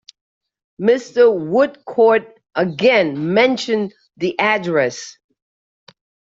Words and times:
Mr. 0.81 1.31
Woodcourt 1.31 2.25
again 2.55 3.35
mentioned 3.35 3.93
the 4.17 4.35
address. 4.39 5.15